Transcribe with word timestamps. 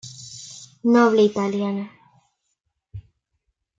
Noble 0.95 1.21
italiana. 1.29 1.85